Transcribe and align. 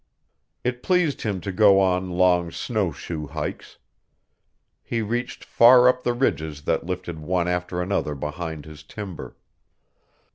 It 0.63 0.81
pleased 0.81 1.21
him 1.21 1.41
to 1.41 1.51
go 1.51 1.79
on 1.79 2.09
long 2.09 2.49
snowshoe 2.49 3.27
hikes. 3.27 3.77
He 4.81 5.03
reached 5.03 5.43
far 5.43 5.87
up 5.87 6.01
the 6.01 6.13
ridges 6.13 6.63
that 6.63 6.87
lifted 6.87 7.19
one 7.19 7.47
after 7.47 7.83
another 7.83 8.15
behind 8.15 8.65
his 8.65 8.81
timber. 8.81 9.37